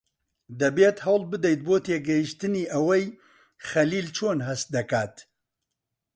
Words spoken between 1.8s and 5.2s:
تێگەیشتنی ئەوەی خەلیل چۆن هەست دەکات.